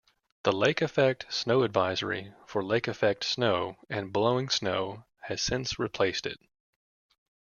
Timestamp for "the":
0.41-0.51